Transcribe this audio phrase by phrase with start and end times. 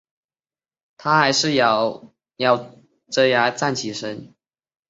[0.97, 2.11] 她还是咬
[3.11, 4.33] 著牙站起身